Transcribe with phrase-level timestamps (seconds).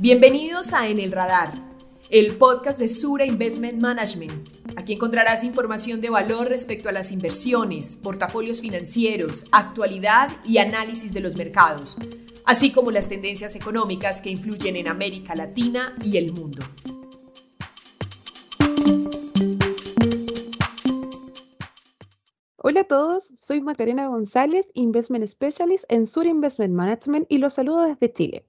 [0.00, 1.50] Bienvenidos a En el Radar,
[2.08, 4.48] el podcast de Sura Investment Management.
[4.76, 11.20] Aquí encontrarás información de valor respecto a las inversiones, portafolios financieros, actualidad y análisis de
[11.20, 11.96] los mercados,
[12.46, 16.62] así como las tendencias económicas que influyen en América Latina y el mundo.
[22.58, 27.82] Hola a todos, soy Macarena González, Investment Specialist en Sura Investment Management y los saludo
[27.82, 28.44] desde Chile.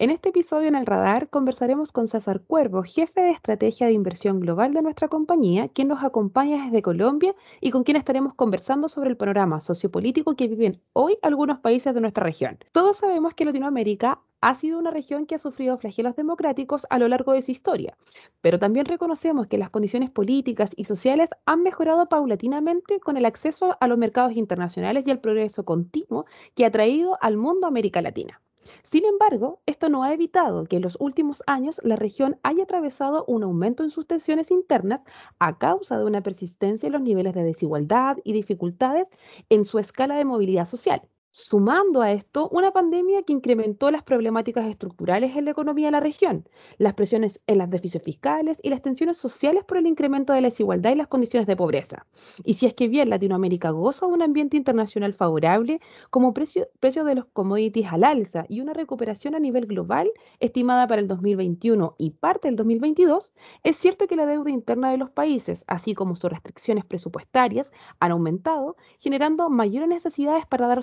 [0.00, 4.38] En este episodio en el radar conversaremos con César Cuervo, jefe de estrategia de inversión
[4.38, 9.10] global de nuestra compañía, quien nos acompaña desde Colombia y con quien estaremos conversando sobre
[9.10, 12.58] el panorama sociopolítico que viven hoy algunos países de nuestra región.
[12.70, 17.08] Todos sabemos que Latinoamérica ha sido una región que ha sufrido flagelos democráticos a lo
[17.08, 17.96] largo de su historia,
[18.40, 23.76] pero también reconocemos que las condiciones políticas y sociales han mejorado paulatinamente con el acceso
[23.80, 28.40] a los mercados internacionales y el progreso continuo que ha traído al mundo América Latina.
[28.84, 33.24] Sin embargo, esto no ha evitado que en los últimos años la región haya atravesado
[33.26, 35.02] un aumento en sus tensiones internas
[35.38, 39.06] a causa de una persistencia en los niveles de desigualdad y dificultades
[39.48, 41.02] en su escala de movilidad social.
[41.40, 46.00] Sumando a esto una pandemia que incrementó las problemáticas estructurales en la economía de la
[46.00, 46.46] región,
[46.78, 50.48] las presiones en los déficits fiscales y las tensiones sociales por el incremento de la
[50.48, 52.06] desigualdad y las condiciones de pobreza.
[52.44, 57.04] Y si es que bien Latinoamérica goza de un ambiente internacional favorable, como precio, precio
[57.04, 61.94] de los commodities al alza y una recuperación a nivel global estimada para el 2021
[61.98, 63.30] y parte del 2022,
[63.62, 67.70] es cierto que la deuda interna de los países, así como sus restricciones presupuestarias,
[68.00, 70.82] han aumentado, generando mayores necesidades para dar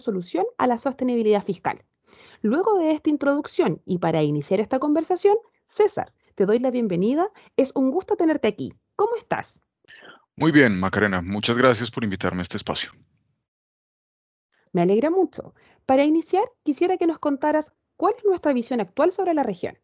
[0.57, 1.83] a la sostenibilidad fiscal.
[2.41, 5.35] Luego de esta introducción y para iniciar esta conversación,
[5.67, 7.31] César, te doy la bienvenida.
[7.57, 8.73] Es un gusto tenerte aquí.
[8.95, 9.61] ¿Cómo estás?
[10.35, 11.21] Muy bien, Macarena.
[11.21, 12.91] Muchas gracias por invitarme a este espacio.
[14.73, 15.55] Me alegra mucho.
[15.85, 19.77] Para iniciar, quisiera que nos contaras cuál es nuestra visión actual sobre la región.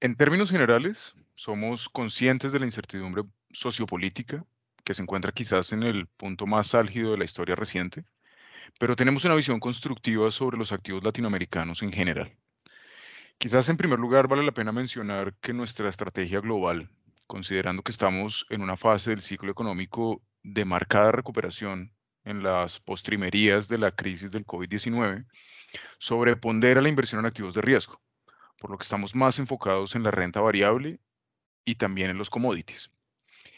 [0.00, 4.44] En términos generales, somos conscientes de la incertidumbre sociopolítica
[4.84, 8.04] que se encuentra quizás en el punto más álgido de la historia reciente,
[8.78, 12.36] pero tenemos una visión constructiva sobre los activos latinoamericanos en general.
[13.38, 16.90] Quizás en primer lugar vale la pena mencionar que nuestra estrategia global,
[17.26, 21.92] considerando que estamos en una fase del ciclo económico de marcada recuperación
[22.24, 25.26] en las postrimerías de la crisis del COVID-19,
[25.98, 28.00] sobrepondera la inversión en activos de riesgo,
[28.58, 31.00] por lo que estamos más enfocados en la renta variable
[31.64, 32.93] y también en los commodities.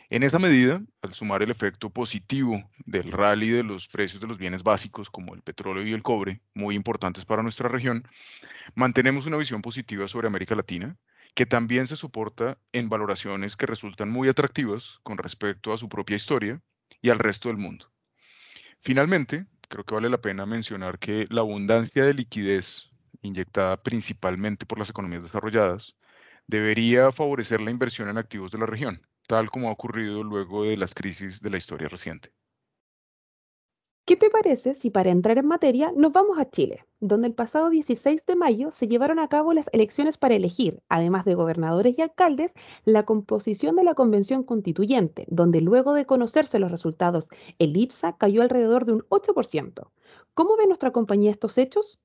[0.09, 4.39] En esa medida, al sumar el efecto positivo del rally de los precios de los
[4.39, 8.07] bienes básicos como el petróleo y el cobre, muy importantes para nuestra región,
[8.77, 10.97] mantenemos una visión positiva sobre América Latina,
[11.35, 16.15] que también se soporta en valoraciones que resultan muy atractivas con respecto a su propia
[16.15, 16.63] historia
[17.03, 17.91] y al resto del mundo.
[18.81, 22.91] Finalmente, creo que vale la pena mencionar que la abundancia de liquidez
[23.23, 25.97] inyectada principalmente por las economías desarrolladas
[26.47, 30.77] debería favorecer la inversión en activos de la región tal como ha ocurrido luego de
[30.77, 32.31] las crisis de la historia reciente.
[34.07, 37.71] ¿Qué te parece si para entrar en materia nos vamos a Chile, donde el pasado
[37.71, 42.03] 16 de mayo se llevaron a cabo las elecciones para elegir, además de gobernadores y
[42.03, 42.55] alcaldes,
[42.85, 47.27] la composición de la convención constituyente, donde luego de conocerse los resultados,
[47.59, 49.91] el IPSA cayó alrededor de un 8%.
[50.35, 51.99] ¿Cómo ve nuestra compañía estos hechos?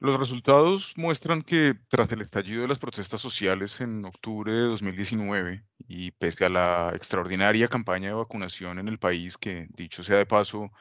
[0.00, 5.62] Los resultados muestran que tras el estallido de las protestas sociales en octubre de 2019
[5.88, 10.24] y pese a la extraordinaria campaña de vacunación en el país, que dicho sea de
[10.24, 10.72] paso,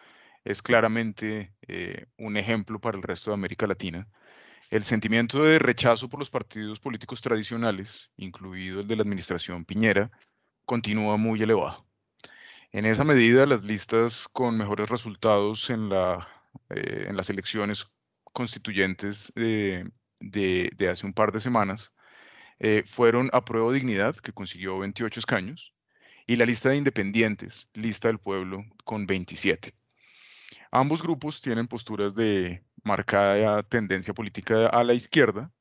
[0.46, 4.08] es claramente eh, un ejemplo para el resto de América Latina,
[4.70, 10.12] el sentimiento de rechazo por los partidos políticos tradicionales, incluido el de la administración Piñera,
[10.64, 11.86] continúa muy elevado.
[12.72, 16.26] En esa medida, las listas con mejores resultados en, la,
[16.70, 17.90] eh, en las elecciones
[18.34, 19.92] constituyentes de,
[20.90, 21.94] hace un par de semanas
[22.60, 25.74] eh, fueron a prueba dignidad, que consiguió 28 escaños,
[26.28, 29.74] y la lista de independientes, lista del pueblo, con 27.
[30.72, 35.52] Ambos grupos tienen posturas de marcada tendencia política a la izquierda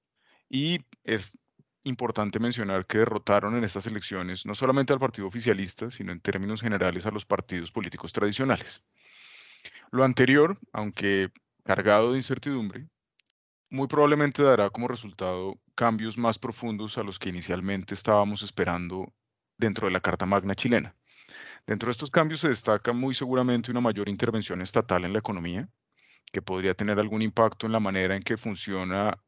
[0.49, 1.37] y es
[1.85, 6.61] importante mencionar que derrotaron en estas elecciones no solamente al partido oficialista, sino en términos
[6.61, 8.83] generales a los partidos políticos tradicionales.
[9.91, 11.31] Lo anterior, aunque
[11.69, 12.89] cargado de incertidumbre,
[13.69, 19.13] muy probablemente dará como resultado cambios más profundos a los que inicialmente estábamos esperando
[19.59, 20.97] dentro de la Carta Magna chilena.
[21.67, 25.69] Dentro de estos cambios se destaca muy seguramente una mayor intervención estatal en la economía,
[26.33, 29.23] que podría tener algún impacto en la manera en que funciona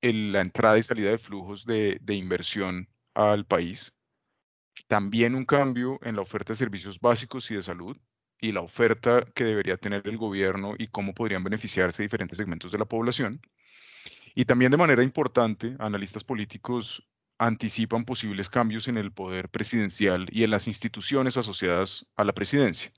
[0.00, 3.92] la entrada y salida de flujos de, de inversión al país.
[4.86, 7.94] También un cambio en la oferta de servicios básicos y de salud,
[8.42, 12.78] y la oferta que debería tener el gobierno y cómo podrían beneficiarse diferentes segmentos de
[12.78, 13.40] la población.
[14.34, 17.06] Y también de manera importante, analistas políticos
[17.38, 22.92] anticipan posibles cambios en el poder presidencial y en las instituciones asociadas a la presidencia.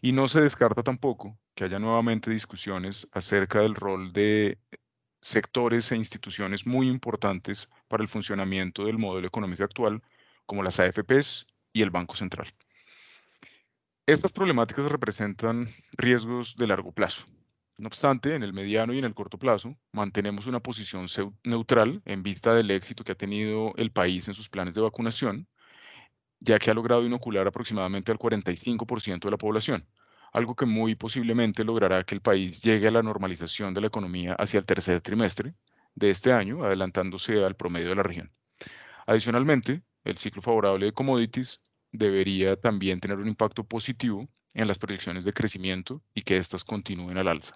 [0.00, 4.58] Y no se descarta tampoco que haya nuevamente discusiones acerca del rol de
[5.20, 10.02] sectores e instituciones muy importantes para el funcionamiento del modelo económico actual,
[10.46, 12.48] como las AFPs y el Banco Central.
[14.04, 17.24] Estas problemáticas representan riesgos de largo plazo.
[17.78, 21.06] No obstante, en el mediano y en el corto plazo, mantenemos una posición
[21.44, 25.46] neutral en vista del éxito que ha tenido el país en sus planes de vacunación,
[26.40, 29.86] ya que ha logrado inocular aproximadamente al 45% de la población,
[30.32, 34.34] algo que muy posiblemente logrará que el país llegue a la normalización de la economía
[34.34, 35.54] hacia el tercer trimestre
[35.94, 38.32] de este año, adelantándose al promedio de la región.
[39.06, 45.24] Adicionalmente, el ciclo favorable de commodities debería también tener un impacto positivo en las proyecciones
[45.24, 47.54] de crecimiento y que éstas continúen al alza.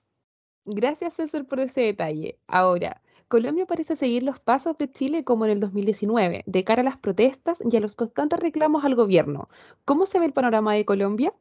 [0.65, 2.39] Gracias César por ese detalle.
[2.47, 6.85] Ahora, Colombia parece seguir los pasos de Chile como en el 2019, de cara a
[6.85, 9.49] las protestas y a los constantes reclamos al gobierno.
[9.85, 11.33] ¿Cómo se ve el panorama de Colombia?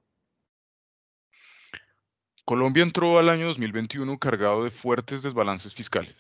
[2.44, 6.15] Colombia entró al año 2021 cargado de fuertes desbalances fiscales,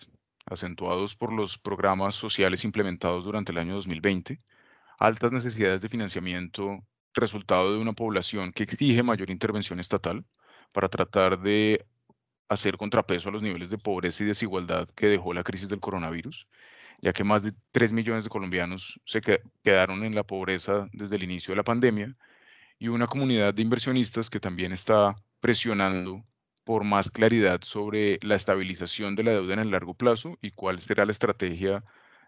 [0.45, 4.39] acentuados por los programas sociales implementados durante el año 2020
[4.99, 6.79] altas necesidades de financiamiento,
[7.13, 10.25] resultado de una población que exige mayor intervención estatal
[10.71, 11.85] para tratar de
[12.49, 16.47] hacer contrapeso a los niveles de pobreza y desigualdad que dejó la crisis del coronavirus,
[17.01, 19.21] ya que más de 3 millones de colombianos se
[19.63, 22.15] quedaron en la pobreza desde el inicio de la pandemia,
[22.79, 26.25] y una comunidad de inversionistas que también está presionando
[26.63, 30.79] por más claridad sobre la estabilización de la deuda en el largo plazo y cuál
[30.81, 31.83] será la estrategia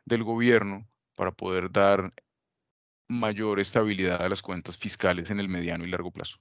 [0.06, 2.14] del gobierno para poder dar
[3.08, 6.38] mayor estabilidad a las cuentas fiscales en el mediano y largo plazo.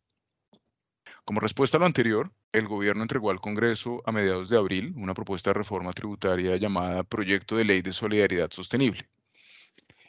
[1.25, 5.15] Como respuesta a lo anterior, el gobierno entregó al Congreso a mediados de abril una
[5.15, 9.09] propuesta de reforma tributaria llamada Proyecto de Ley de Solidaridad Sostenible.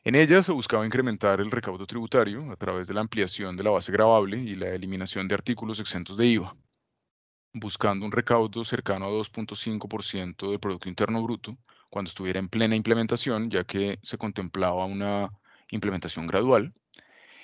[0.03, 3.71] En ella se buscaba incrementar el recaudo tributario a través de la ampliación de la
[3.71, 6.55] base gravable y la eliminación de artículos exentos de IVA,
[7.51, 11.57] buscando un recaudo cercano a 2.5% del Producto Interno Bruto
[11.89, 15.31] cuando estuviera en plena implementación, ya que se contemplaba una
[15.69, 16.73] implementación gradual,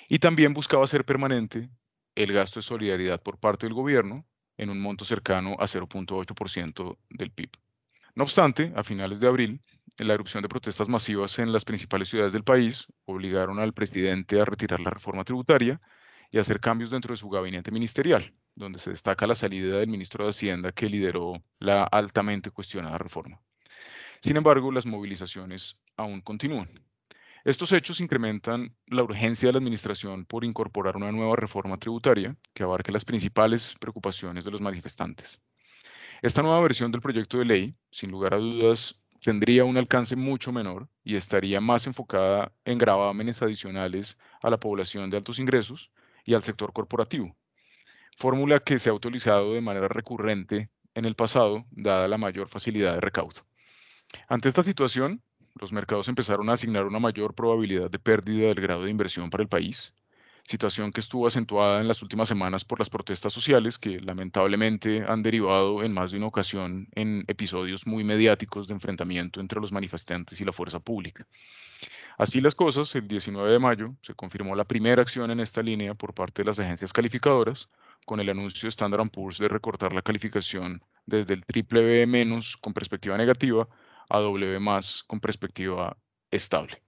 [0.10, 1.70] y también buscaba hacer permanente
[2.16, 4.26] el gasto de solidaridad por parte del gobierno
[4.58, 7.50] en un monto cercano a 0.8% del PIB.
[8.16, 9.62] No obstante, a finales de abril,
[9.98, 14.46] la erupción de protestas masivas en las principales ciudades del país obligaron al presidente a
[14.46, 15.82] retirar la reforma tributaria
[16.30, 20.26] y hacer cambios dentro de su gabinete ministerial, donde se destaca la salida del ministro
[20.26, 23.42] de Hacienda que lideró la altamente cuestionada reforma.
[24.22, 26.70] Sin embargo, las movilizaciones aún continúan.
[27.46, 32.64] Estos hechos incrementan la urgencia de la Administración por incorporar una nueva reforma tributaria que
[32.64, 35.42] abarque las principales preocupaciones de los manifestantes.
[36.22, 40.54] Esta nueva versión del proyecto de ley, sin lugar a dudas, tendría un alcance mucho
[40.54, 45.92] menor y estaría más enfocada en gravámenes adicionales a la población de altos ingresos
[46.24, 47.36] y al sector corporativo,
[48.16, 52.94] fórmula que se ha utilizado de manera recurrente en el pasado, dada la mayor facilidad
[52.94, 53.42] de recaudo.
[54.30, 55.22] Ante esta situación,
[55.60, 59.44] los mercados empezaron a asignar una mayor probabilidad de pérdida del grado de inversión para
[59.44, 59.94] el país,
[60.46, 65.24] situación que estuvo acentuada en las últimas semanas por las protestas sociales que lamentablemente han
[65.24, 70.42] derivado en más de una ocasión en episodios muy mediáticos de enfrentamiento entre los manifestantes
[70.42, 71.26] y la fuerza pública.
[72.18, 75.94] Así las cosas, el 19 de mayo se confirmó la primera acción en esta línea
[75.94, 77.70] por parte de las agencias calificadoras,
[78.06, 82.74] con el anuncio de Standard Poor's de recortar la calificación desde el triple B con
[82.74, 83.68] perspectiva negativa
[84.10, 85.98] a W más con perspectiva
[86.32, 86.82] estable.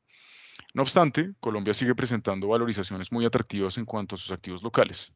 [0.74, 5.14] No obstante, Colombia sigue presentando valorizaciones muy atractivas en cuanto a sus activos locales.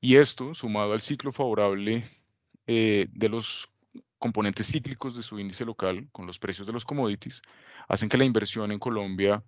[0.00, 2.04] Y esto, sumado al ciclo favorable
[2.66, 3.70] eh, de los
[4.18, 7.42] componentes cíclicos de su índice local con los precios de los commodities,
[7.88, 9.44] hacen que la inversión en Colombia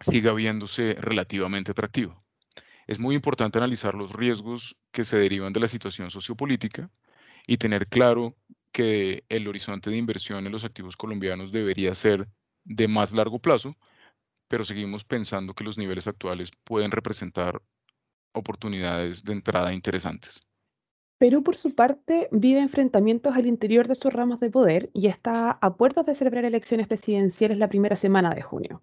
[0.00, 2.20] siga viéndose relativamente atractiva.
[2.86, 6.90] Es muy importante analizar los riesgos que se derivan de la situación sociopolítica
[7.46, 8.36] y tener claro
[8.76, 12.28] que el horizonte de inversión en los activos colombianos debería ser
[12.62, 13.74] de más largo plazo,
[14.48, 17.62] pero seguimos pensando que los niveles actuales pueden representar
[18.34, 20.42] oportunidades de entrada interesantes.
[21.16, 25.52] Perú, por su parte, vive enfrentamientos al interior de sus ramas de poder y está
[25.52, 28.82] a puertas de celebrar elecciones presidenciales la primera semana de junio.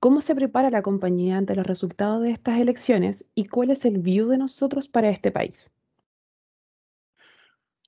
[0.00, 3.98] ¿Cómo se prepara la compañía ante los resultados de estas elecciones y cuál es el
[3.98, 5.72] view de nosotros para este país?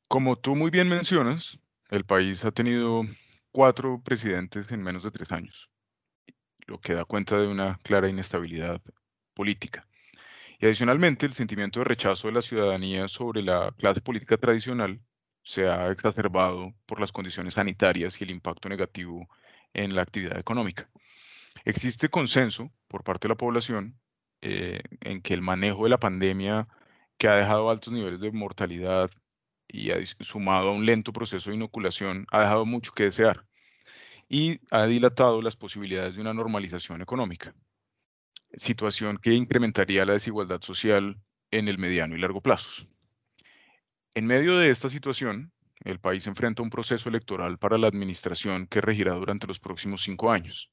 [0.09, 1.59] Como tú muy bien mencionas,
[1.91, 3.03] el país ha tenido
[3.51, 5.69] cuatro presidentes en menos de tres años,
[6.67, 8.81] lo que da cuenta de una clara inestabilidad
[9.35, 9.85] política.
[10.61, 15.01] Y adicionalmente, el sentimiento de rechazo de la ciudadanía sobre la clase política tradicional
[15.43, 19.29] se ha exacerbado por las condiciones sanitarias y el impacto negativo
[19.75, 20.89] en la actividad económica.
[21.65, 23.99] Existe consenso por parte de la población
[24.41, 26.69] eh, en que el manejo de la pandemia,
[27.19, 29.11] que ha dejado altos niveles de mortalidad
[29.69, 33.47] y ha sumado a un lento proceso de inoculación, ha dejado mucho que desear
[34.29, 37.55] y ha dilatado las posibilidades de una normalización económica,
[38.55, 41.21] situación que incrementaría la desigualdad social
[41.51, 42.89] en el mediano y largo plazos.
[44.15, 45.53] En medio de esta situación,
[45.85, 50.33] el país enfrenta un proceso electoral para la administración que regirá durante los próximos cinco
[50.33, 50.71] años.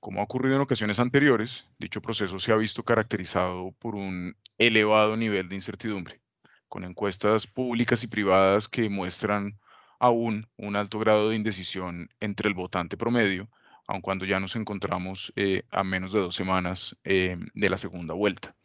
[0.00, 5.16] Como ha ocurrido en ocasiones anteriores, dicho proceso se ha visto caracterizado por un elevado
[5.16, 6.21] nivel de incertidumbre,
[6.72, 9.58] con encuestas públicas y privadas que muestran
[9.98, 13.50] aún un alto grado de indecisión entre el votante promedio,
[13.86, 18.14] aun cuando ya nos encontramos eh, a menos de dos semanas eh, de la segunda
[18.14, 18.56] vuelta.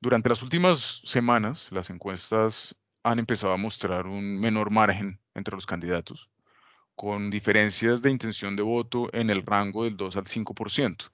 [0.00, 5.66] Durante las últimas semanas, las encuestas han empezado a mostrar un menor margen entre los
[5.66, 6.30] candidatos,
[6.94, 11.10] con diferencias de intención de voto en el rango del 2 al 5%.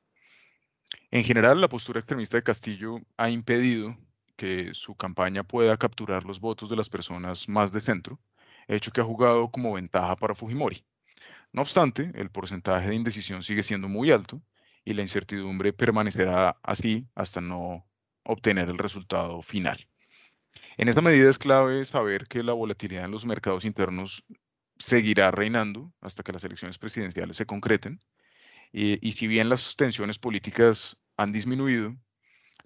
[1.12, 3.96] En general, la postura extremista de Castillo ha impedido
[4.40, 8.18] que su campaña pueda capturar los votos de las personas más de centro,
[8.68, 10.82] hecho que ha jugado como ventaja para Fujimori.
[11.52, 14.40] No obstante, el porcentaje de indecisión sigue siendo muy alto
[14.82, 17.86] y la incertidumbre permanecerá así hasta no
[18.24, 19.86] obtener el resultado final.
[20.78, 24.24] En esta medida es clave saber que la volatilidad en los mercados internos
[24.78, 28.00] seguirá reinando hasta que las elecciones presidenciales se concreten.
[28.72, 31.94] Y, si bien las tensiones políticas han disminuido,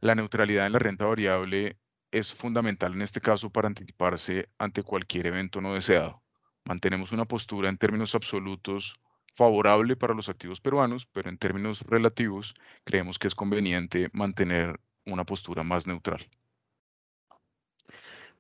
[0.00, 1.76] la neutralidad en la renta variable
[2.10, 6.22] es fundamental en este caso para anticiparse ante cualquier evento no deseado.
[6.64, 8.98] Mantenemos una postura en términos absolutos
[9.34, 15.24] favorable para los activos peruanos, pero en términos relativos creemos que es conveniente mantener una
[15.24, 16.26] postura más neutral.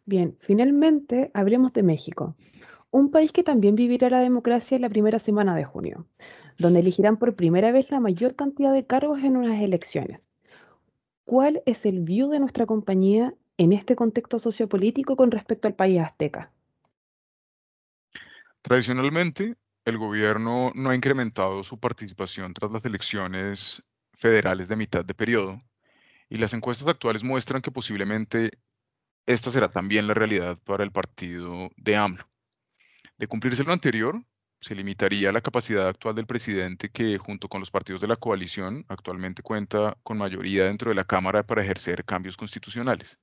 [0.06, 2.36] Bien, finalmente hablemos de México,
[2.90, 6.06] un país que también vivirá la democracia en la primera semana de junio,
[6.58, 10.20] donde elegirán por primera vez la mayor cantidad de cargos en unas elecciones.
[11.24, 16.00] ¿Cuál es el view de nuestra compañía en este contexto sociopolítico con respecto al país
[16.00, 16.52] azteca?
[18.60, 25.14] Tradicionalmente, el gobierno no ha incrementado su participación tras las elecciones federales de mitad de
[25.14, 25.60] periodo
[26.28, 28.50] y las encuestas actuales muestran que posiblemente
[29.26, 32.28] esta será también la realidad para el partido de AMLO.
[33.16, 34.22] De cumplirse lo anterior,
[34.64, 38.86] se limitaría la capacidad actual del presidente que, junto con los partidos de la coalición,
[38.88, 43.18] actualmente cuenta con mayoría dentro de la Cámara para ejercer cambios constitucionales.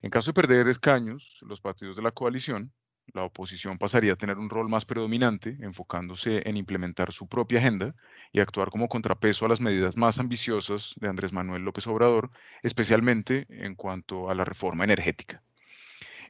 [0.00, 2.72] En caso de perder escaños, los partidos de la coalición,
[3.12, 7.96] la oposición pasaría a tener un rol más predominante, enfocándose en implementar su propia agenda
[8.30, 12.30] y actuar como contrapeso a las medidas más ambiciosas de Andrés Manuel López Obrador,
[12.62, 15.42] especialmente en cuanto a la reforma energética.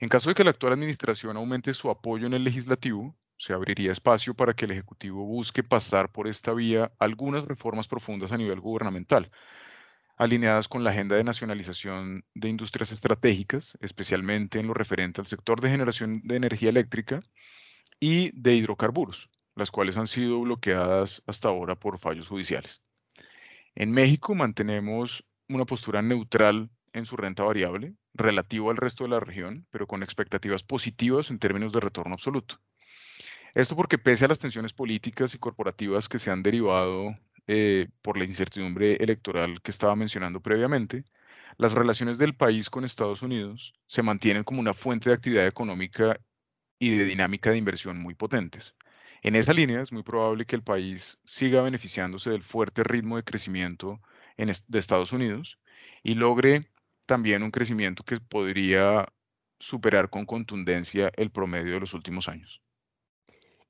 [0.01, 3.91] En caso de que la actual administración aumente su apoyo en el legislativo, se abriría
[3.91, 8.61] espacio para que el Ejecutivo busque pasar por esta vía algunas reformas profundas a nivel
[8.61, 9.31] gubernamental,
[10.19, 15.63] alineadas con la agenda de nacionalización de industrias estratégicas, especialmente en lo referente al sector
[15.63, 17.23] de generación de energía eléctrica
[17.99, 22.83] y de hidrocarburos, las cuales han sido bloqueadas hasta ahora por fallos judiciales.
[23.75, 29.21] En México mantenemos una postura neutral en su renta variable, relativo al resto de la
[29.21, 32.61] región, pero con expectativas positivas en términos de retorno absoluto.
[33.55, 37.17] Esto porque pese a las tensiones políticas y corporativas que se han derivado
[37.47, 41.05] eh, por la incertidumbre electoral que estaba mencionando previamente,
[41.59, 46.21] las relaciones del país con Estados Unidos se mantienen como una fuente de actividad económica
[46.79, 48.77] y de dinámica de inversión muy potentes.
[49.23, 53.25] En esa línea es muy probable que el país siga beneficiándose del fuerte ritmo de
[53.25, 54.01] crecimiento
[54.37, 55.59] de Estados Unidos
[56.03, 56.71] y logre
[57.07, 59.13] también un crecimiento que podría
[59.59, 62.63] superar con contundencia el promedio de los últimos años.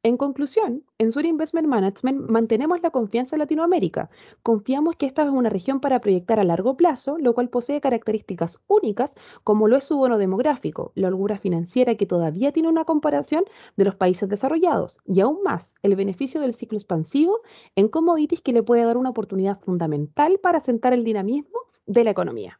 [0.02, 4.08] En conclusión, en Sur Investment Management mantenemos la confianza en Latinoamérica.
[4.42, 8.58] Confiamos que esta es una región para proyectar a largo plazo, lo cual posee características
[8.66, 9.12] únicas
[9.44, 13.44] como lo es su bono demográfico, la holgura financiera que todavía tiene una comparación
[13.76, 17.40] de los países desarrollados y aún más el beneficio del ciclo expansivo
[17.76, 22.12] en commodities que le puede dar una oportunidad fundamental para asentar el dinamismo de la
[22.12, 22.58] economía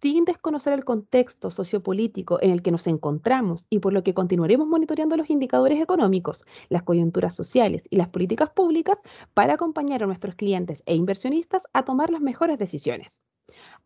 [0.00, 4.66] sin desconocer el contexto sociopolítico en el que nos encontramos y por lo que continuaremos
[4.66, 8.98] monitoreando los indicadores económicos, las coyunturas sociales y las políticas públicas
[9.34, 13.20] para acompañar a nuestros clientes e inversionistas a tomar las mejores decisiones.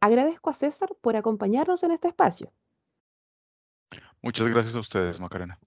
[0.00, 2.52] Agradezco a César por acompañarnos en este espacio.
[4.21, 5.59] Muchas gracias a ustedes, Macarena.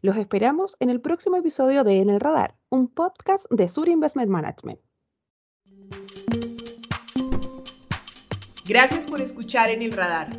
[0.00, 4.30] Los esperamos en el próximo episodio de En el Radar, un podcast de Sur Investment
[4.30, 4.80] Management.
[8.68, 10.38] Gracias por escuchar en el radar,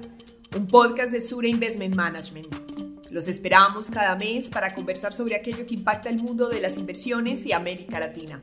[0.55, 3.09] un podcast de Sura Investment Management.
[3.09, 7.43] Los esperamos cada mes para conversar sobre aquello que impacta el mundo de las inversiones
[7.47, 8.39] y América Latina.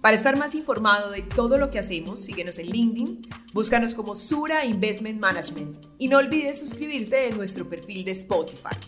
[0.00, 4.64] Para estar más informado de todo lo que hacemos, síguenos en LinkedIn, búscanos como Sura
[4.64, 8.78] Investment Management y no olvides suscribirte en nuestro perfil de Spotify.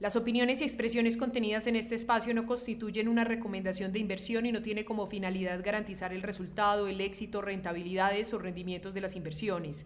[0.00, 4.50] Las opiniones y expresiones contenidas en este espacio no constituyen una recomendación de inversión y
[4.50, 9.84] no tiene como finalidad garantizar el resultado, el éxito, rentabilidades o rendimientos de las inversiones.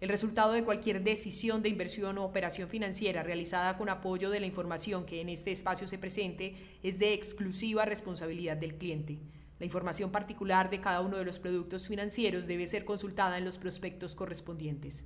[0.00, 4.46] El resultado de cualquier decisión de inversión o operación financiera realizada con apoyo de la
[4.46, 9.18] información que en este espacio se presente es de exclusiva responsabilidad del cliente.
[9.58, 13.58] La información particular de cada uno de los productos financieros debe ser consultada en los
[13.58, 15.04] prospectos correspondientes.